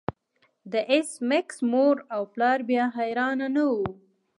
د 0.71 0.73
ایس 0.91 1.09
میکس 1.29 1.57
مور 1.71 1.95
او 2.15 2.21
پلار 2.33 2.59
بیا 2.69 2.85
حیران 2.97 3.39
نه 3.55 3.63
وو 3.71 3.83